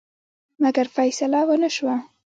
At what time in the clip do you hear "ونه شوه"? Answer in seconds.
1.47-1.95